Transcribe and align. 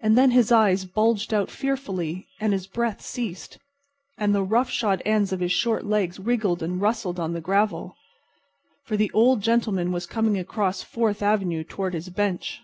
And 0.00 0.18
then 0.18 0.32
his 0.32 0.52
eyes 0.52 0.84
bulged 0.84 1.32
out 1.32 1.50
fearfully, 1.50 2.28
and 2.38 2.52
his 2.52 2.66
breath 2.66 3.00
ceased, 3.00 3.56
and 4.18 4.34
the 4.34 4.42
rough 4.42 4.68
shod 4.68 5.00
ends 5.06 5.32
of 5.32 5.40
his 5.40 5.52
short 5.52 5.86
legs 5.86 6.20
wriggled 6.20 6.62
and 6.62 6.78
rustled 6.82 7.18
on 7.18 7.32
the 7.32 7.40
gravel. 7.40 7.96
For 8.84 8.98
the 8.98 9.10
Old 9.14 9.40
Gentleman 9.40 9.90
was 9.90 10.04
coming 10.04 10.38
across 10.38 10.82
Fourth 10.82 11.22
avenue 11.22 11.64
toward 11.64 11.94
his 11.94 12.10
bench. 12.10 12.60